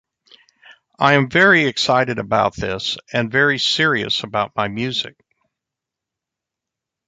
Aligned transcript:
I 0.97 1.13
am 1.13 1.29
very 1.29 1.67
excited 1.67 2.17
about 2.17 2.55
this 2.55 2.97
and 3.13 3.31
very 3.31 3.59
serious 3.59 4.23
about 4.23 4.55
my 4.55 4.67
music. 4.67 5.15